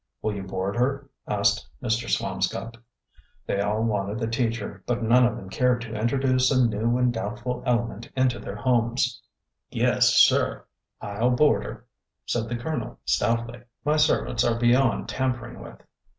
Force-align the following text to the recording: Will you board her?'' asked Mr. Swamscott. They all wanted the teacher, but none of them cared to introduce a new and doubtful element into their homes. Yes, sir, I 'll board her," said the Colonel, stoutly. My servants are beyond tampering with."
Will 0.23 0.33
you 0.33 0.41
board 0.41 0.77
her?'' 0.77 1.11
asked 1.27 1.69
Mr. 1.79 2.09
Swamscott. 2.09 2.75
They 3.45 3.61
all 3.61 3.83
wanted 3.83 4.17
the 4.17 4.25
teacher, 4.25 4.81
but 4.87 5.03
none 5.03 5.27
of 5.27 5.35
them 5.35 5.47
cared 5.47 5.81
to 5.81 5.93
introduce 5.93 6.49
a 6.49 6.65
new 6.67 6.97
and 6.97 7.13
doubtful 7.13 7.61
element 7.67 8.09
into 8.15 8.39
their 8.39 8.55
homes. 8.55 9.21
Yes, 9.69 10.09
sir, 10.15 10.65
I 11.01 11.21
'll 11.23 11.29
board 11.29 11.63
her," 11.65 11.85
said 12.25 12.49
the 12.49 12.57
Colonel, 12.57 12.99
stoutly. 13.05 13.61
My 13.85 13.97
servants 13.97 14.43
are 14.43 14.57
beyond 14.59 15.07
tampering 15.07 15.61
with." 15.61 15.77